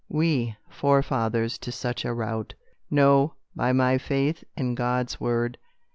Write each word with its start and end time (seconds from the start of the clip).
"We 0.09 0.55
forefathers 0.67 1.59
to 1.59 1.71
such 1.71 2.05
a 2.05 2.11
rout! 2.11 2.55
No, 2.89 3.35
by 3.55 3.71
my 3.71 3.99
faith 3.99 4.43
in 4.57 4.73
God's 4.73 5.19
word!" 5.21 5.59